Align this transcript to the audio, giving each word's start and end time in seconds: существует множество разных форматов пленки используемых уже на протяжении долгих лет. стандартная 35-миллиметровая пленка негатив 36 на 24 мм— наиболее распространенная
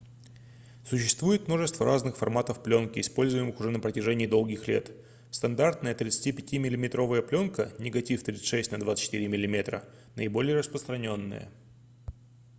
существует 0.83 1.47
множество 1.47 1.85
разных 1.85 2.17
форматов 2.17 2.63
пленки 2.63 2.99
используемых 2.99 3.59
уже 3.59 3.69
на 3.69 3.79
протяжении 3.79 4.25
долгих 4.25 4.67
лет. 4.67 4.89
стандартная 5.29 5.93
35-миллиметровая 5.93 7.21
пленка 7.21 7.71
негатив 7.77 8.23
36 8.23 8.71
на 8.71 8.79
24 8.79 9.27
мм— 9.27 9.83
наиболее 10.15 10.57
распространенная 10.57 11.51